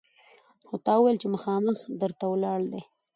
[0.67, 2.81] خو تا ویل چې مخامخ در ته ولاړ دی!